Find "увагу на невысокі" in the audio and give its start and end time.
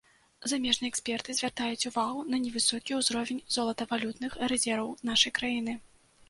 1.89-2.97